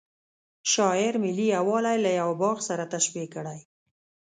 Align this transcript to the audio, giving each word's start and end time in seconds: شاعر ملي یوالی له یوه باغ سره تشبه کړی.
شاعر 0.73 1.13
ملي 1.23 1.45
یوالی 1.55 1.97
له 2.05 2.11
یوه 2.19 2.35
باغ 2.41 2.57
سره 2.67 2.83
تشبه 2.93 3.23
کړی. 3.33 3.59